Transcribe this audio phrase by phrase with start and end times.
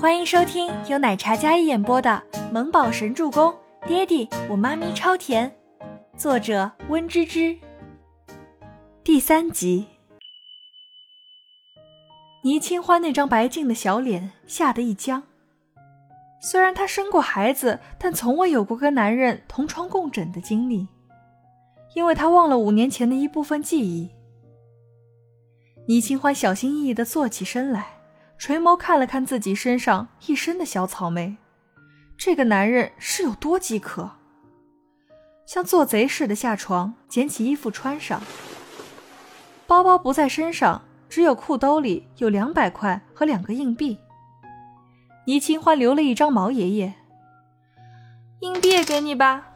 [0.00, 3.52] 欢迎收听由奶茶嘉一演播的《萌宝神助攻》，
[3.88, 5.52] 爹地我妈咪超甜，
[6.16, 7.58] 作者温芝芝。
[9.02, 9.86] 第三集，
[12.44, 15.20] 倪清欢那张白净的小脸吓得一僵。
[16.40, 20.86] 虽然她生过孩子，但从未有过跟男人同床共枕的经历，
[21.96, 24.08] 因为她忘了五年前的一部分记忆。
[25.88, 27.97] 倪清欢小心翼翼地坐起身来。
[28.38, 31.36] 垂眸看了看自己身上一身的小草莓，
[32.16, 34.12] 这个男人是有多饥渴？
[35.44, 38.22] 像做贼似的下床，捡起衣服穿上。
[39.66, 43.98] 包包不在身上，只有裤兜里有两百块和两个硬币。
[45.26, 46.94] 倪清欢留了一张毛爷爷，
[48.40, 49.52] 硬币也给你吧。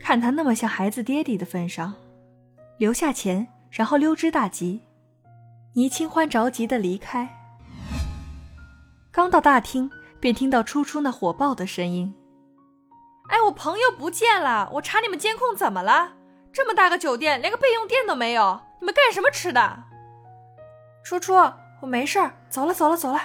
[0.00, 1.94] 看他那么像孩子爹地的份上，
[2.78, 4.82] 留下钱，然后溜之大吉。
[5.74, 7.45] 倪清欢着急的离开。
[9.16, 12.14] 刚到大厅，便听到初初那火爆的声音
[13.32, 14.68] ：“哎，我朋友不见了！
[14.74, 16.12] 我查你们监控，怎么了？
[16.52, 19.84] 这么大个酒店，连个备用电都没有，你们干什么吃的？”
[21.02, 21.32] 初初，
[21.80, 23.18] 我没事儿，走了，走了，走了。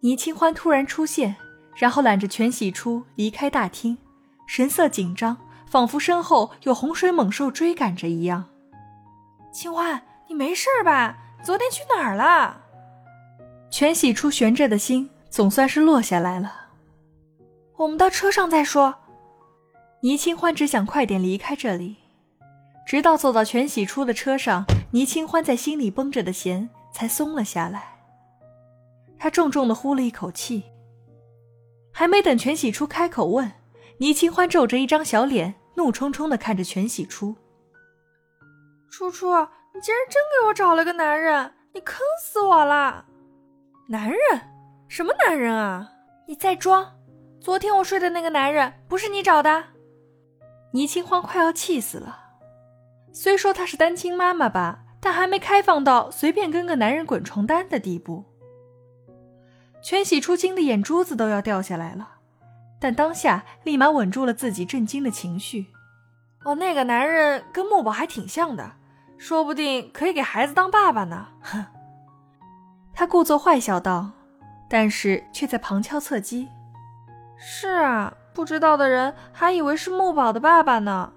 [0.00, 1.36] 倪清欢突然出现，
[1.76, 3.98] 然后揽着全喜初离开大厅，
[4.46, 8.46] 神色紧张，仿佛身后有洪水猛兽追赶着一样。
[9.52, 11.18] 清欢，你没事吧？
[11.44, 12.62] 昨天去哪儿了？
[13.70, 16.52] 全喜初悬着的心总算是落下来了。
[17.76, 18.94] 我们到车上再说。
[20.00, 21.96] 倪清欢只想快点离开这里，
[22.86, 27.96] 直到坐到全喜初的车上，倪清欢在心里绷着的弦才松了下来。
[29.18, 30.64] 他重重的呼了一口气，
[31.90, 33.50] 还没等全喜初开口问，
[33.96, 37.34] 倪清欢皱着一张小脸，怒冲冲的看着全喜初
[38.92, 39.32] ：“初初，
[39.72, 43.06] 你竟然真给我找了个男人，你坑死我了！”
[43.86, 44.18] 男人？
[44.88, 45.90] 什么男人啊？
[46.26, 46.92] 你在装？
[47.38, 49.64] 昨天我睡的那个男人不是你找的？
[50.72, 52.18] 倪清欢快要气死了。
[53.12, 58.24] 虽说她是单亲妈妈吧，但还没开放到随便跟个男人滚床单的地步。
[59.82, 62.08] 全喜初惊的眼珠子都要掉下来了，
[62.80, 65.66] 但当下立马稳住了自己震惊的情绪。
[66.44, 68.72] 哦，那个男人跟木宝还挺像的，
[69.18, 71.28] 说不定可以给孩子当爸爸呢。
[71.42, 71.66] 哼。
[72.94, 74.10] 他故作坏笑道，
[74.68, 76.48] 但是却在旁敲侧击
[77.36, 81.12] ：“是啊，不知道的人还以为是木宝的爸爸呢。”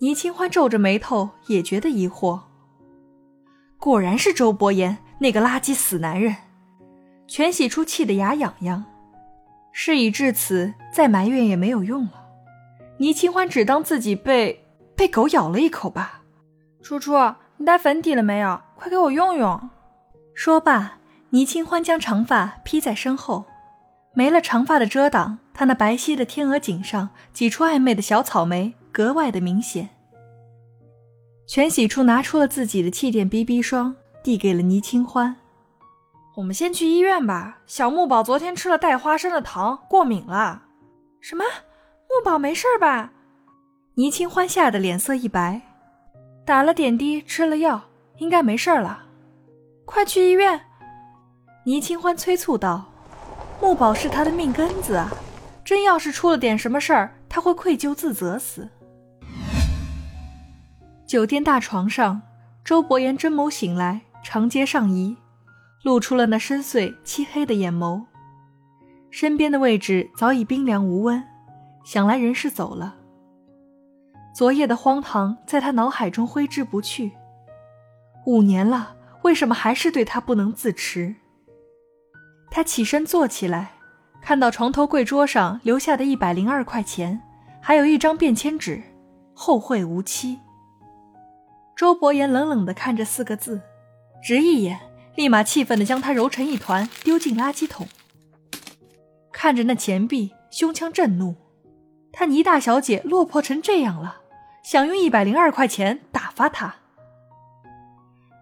[0.00, 2.40] 倪清欢皱着眉头，也觉得疑惑。
[3.78, 6.36] 果然是周伯言那个垃圾死男人！
[7.28, 8.84] 全喜初气得牙痒痒。
[9.72, 12.24] 事已至此，再埋怨也没有用了。
[12.98, 14.66] 倪清欢只当自己被
[14.96, 16.22] 被狗咬了一口吧。
[16.82, 17.12] 初初，
[17.56, 18.60] 你带粉底了没有？
[18.74, 19.70] 快给我用用。
[20.36, 20.98] 说罢，
[21.30, 23.46] 倪清欢将长发披在身后，
[24.12, 29.88] 没了长发的遮挡，她那白皙的天鹅颈上挤出暧昧的小草莓，格外的明显。
[31.48, 35.36] 全喜初拿出了自己的气垫 BB 霜，递给了倪清欢
[36.36, 37.60] ：“我们先去医院吧。
[37.66, 40.64] 小木宝昨天吃了带花生的糖，过敏了。
[41.18, 41.44] ”“什么？
[42.10, 43.10] 木宝没事吧？”
[43.96, 45.62] 倪清欢吓得脸色一白，
[46.44, 47.84] 打了点滴，吃了药，
[48.18, 49.05] 应该没事了。
[49.86, 50.60] 快去医院！
[51.64, 52.84] 倪清欢催促道
[53.62, 55.10] ：“木宝是他的命根子啊，
[55.64, 58.68] 真要是出了点什么事儿，他会愧疚自责死。”
[61.06, 62.20] 酒店大床上，
[62.64, 65.16] 周伯言真眸醒来，长睫上移，
[65.84, 68.04] 露出了那深邃漆黑的眼眸。
[69.10, 71.22] 身边的位置早已冰凉无温，
[71.84, 72.96] 想来人是走了。
[74.34, 77.12] 昨夜的荒唐在他脑海中挥之不去。
[78.26, 78.95] 五年了。
[79.26, 81.16] 为什么还是对他不能自持？
[82.48, 83.72] 他起身坐起来，
[84.22, 87.20] 看到床头柜桌上留下的一百零二块钱，
[87.60, 88.80] 还有一张便签纸，
[89.34, 90.38] 后会无期。
[91.74, 93.60] 周伯言冷冷地看着四个字，
[94.22, 94.78] 直一眼，
[95.16, 97.88] 立马气愤地将它揉成一团，丢进垃圾桶。
[99.32, 101.34] 看着那钱币，胸腔震怒，
[102.12, 104.18] 他倪大小姐落魄成这样了，
[104.62, 106.76] 想用一百零二块钱打发他。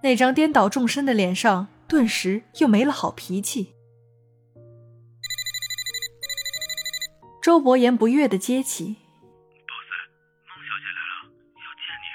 [0.04, 3.72] 那张颠倒众生的脸上，顿时又没了好脾气。
[7.40, 9.88] 周伯言不悦的接起：“boss，
[10.46, 12.06] 孟小姐来了，要见你，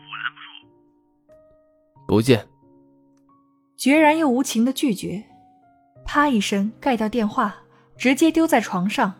[0.00, 0.48] 我拦不住。”
[2.08, 2.48] 不见。
[3.76, 5.24] 决然又无情的拒绝。
[6.06, 7.56] 啪一声盖掉电话，
[7.98, 9.16] 直接丢在床上。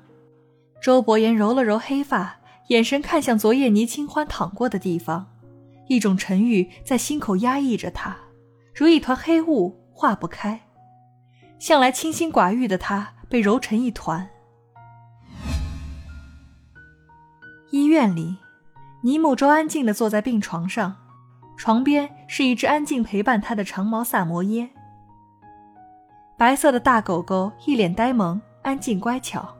[0.80, 5.33] 周伯言揉了揉黑发，眼神看向昨夜倪清欢躺过的地方。
[5.88, 8.16] 一种沉郁在心口压抑着他，
[8.74, 10.60] 如一团黑雾化不开。
[11.58, 14.28] 向来清心寡欲的他被揉成一团。
[17.70, 18.36] 医院里，
[19.02, 20.96] 尼木舟安静地坐在病床上，
[21.56, 24.70] 床边是一只安静陪伴他的长毛萨摩耶。
[26.36, 29.56] 白色的大狗狗一脸呆萌，安静乖巧。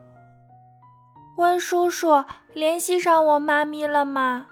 [1.37, 4.47] 温叔叔，联系上我妈咪了吗？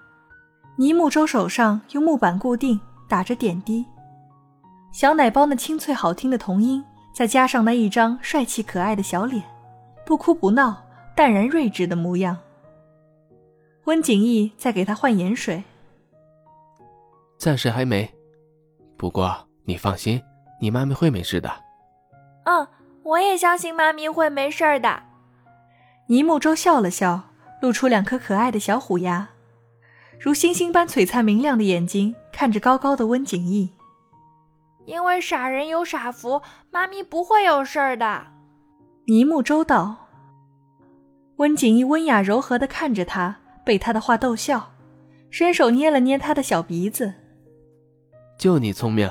[0.76, 3.84] 尼木舟手上用木板固定，打着点滴。
[4.90, 6.84] 小奶包那清脆好听的童音，
[7.14, 9.42] 再加上那一张帅气可爱的小脸，
[10.04, 10.82] 不哭不闹，
[11.14, 12.36] 淡然睿智的模样。
[13.84, 15.62] 温景逸在给他换盐水。
[17.38, 18.12] 暂时还没，
[18.96, 20.22] 不过你放心，
[20.60, 21.50] 你妈咪会没事的。
[22.44, 22.66] 嗯，
[23.02, 25.02] 我也相信妈咪会没事的。
[26.06, 27.22] 倪木舟笑了笑，
[27.60, 29.28] 露出两颗可爱的小虎牙，
[30.24, 33.72] 如星星般璀璨明亮的眼睛看着高高的温景逸。
[34.84, 36.40] 因为傻人有傻福，
[36.70, 38.28] 妈咪不会有事儿的。
[39.06, 40.06] 倪木舟道。
[41.38, 43.38] 温景逸温雅柔和的看着他。
[43.64, 44.72] 被他的话逗笑，
[45.30, 47.14] 伸手捏了捏他的小鼻子。
[48.36, 49.08] 就你聪明，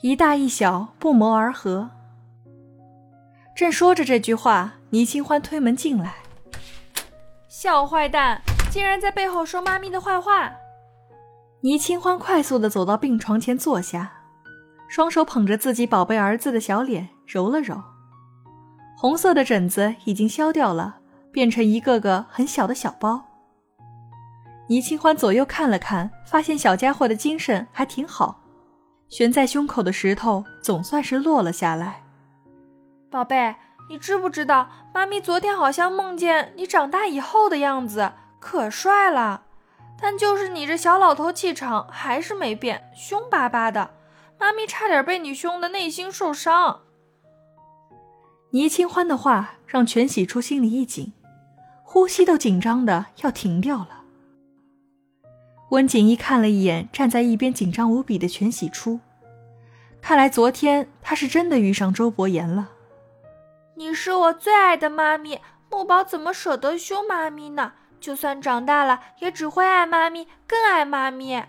[0.00, 1.90] 一大一小不谋而合。
[3.54, 6.14] 正说着这句话，倪清欢推门进来。
[7.48, 8.40] 小坏蛋，
[8.78, 10.52] 竟然在背后说妈咪的坏话！
[11.62, 14.12] 倪清欢快速的走到病床前坐下，
[14.86, 17.82] 双手捧着自己宝贝儿子的小脸揉了揉，
[18.96, 20.98] 红色的疹子已经消掉了。
[21.32, 23.20] 变成一个个很小的小包。
[24.68, 28.40] 倪清欢左右看了看，发现小家伙的精神还挺好，
[29.08, 32.04] 悬在胸口的石头总算是落了下来。
[33.10, 33.56] 宝贝，
[33.90, 39.42] 你知不知道，妈咪昨天好像梦见你长大以后的样子，可帅了。
[40.00, 43.90] 但就是你这小老头气场还是没变，凶巴巴的。
[44.38, 46.82] 妈咪差点被你凶的内心受伤。
[48.50, 51.12] 倪清欢的话让全喜初心里一紧。
[51.82, 54.04] 呼吸都紧张的要停掉了。
[55.70, 59.00] 温景逸看了一眼站在一边紧张无比的全喜初，
[60.00, 62.70] 看来昨天他是真的遇上周伯言了。
[63.74, 67.72] 你是我最爱的妈咪，木宝怎么舍得凶妈咪呢？
[68.00, 71.44] 就算长大了，也只会爱妈咪，更爱妈咪。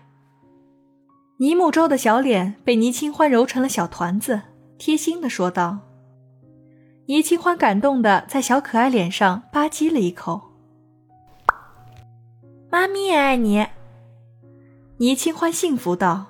[1.38, 4.42] 倪木舟的小脸被倪清欢揉成了小团子，
[4.78, 5.78] 贴心的说道。
[7.06, 10.52] 倪清欢感动的在小可爱脸上吧唧了一口。
[12.70, 13.66] 妈咪也爱你。
[14.98, 16.26] 倪清欢幸福道。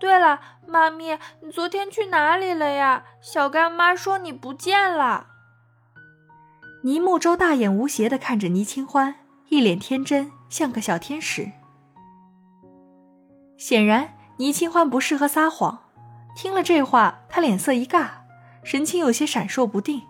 [0.00, 3.04] 对了，妈咪，你昨天去哪里了呀？
[3.20, 5.26] 小干妈说你不见了。
[6.82, 9.14] 倪木舟大眼无邪的看着倪清欢，
[9.48, 11.50] 一脸天真，像个小天使。
[13.58, 15.78] 显然，倪清欢不适合撒谎。
[16.34, 18.08] 听了这话，他脸色一尬。
[18.62, 20.02] 神情有些闪烁不定。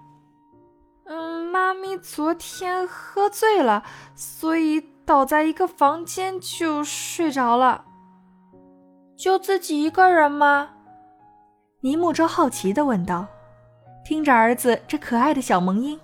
[1.06, 3.84] 嗯，妈咪昨天喝醉了，
[4.14, 7.84] 所以倒在一个房间就睡着了。
[9.16, 10.70] 就自己一个人吗？
[11.80, 13.26] 倪木舟好奇的问道。
[14.04, 15.98] 听着儿子这可爱的小萌音，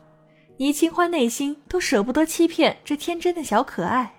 [0.58, 4.14] 倪清欢内心都舍不得欺骗这天真的小可爱。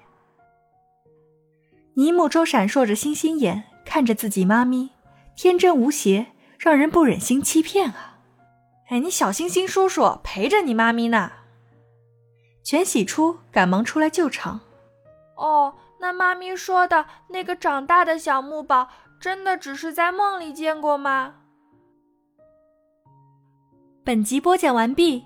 [1.96, 4.92] 倪木舟闪烁着星星眼看着自己妈咪，
[5.36, 6.28] 天真无邪，
[6.60, 8.20] 让人不忍心欺骗啊。
[8.90, 11.32] 哎，你小星星叔叔陪着你妈咪呢。
[12.64, 14.60] 全喜初赶忙出来救场。
[15.36, 21.36] 哦，那妈咪说的那个长大的小木宝，真的只是在梦里见过吗？
[24.04, 25.26] 本集播讲完毕，